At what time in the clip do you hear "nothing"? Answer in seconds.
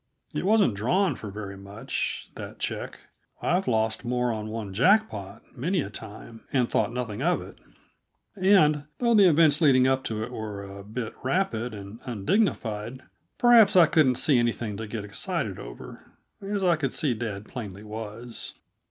6.91-7.21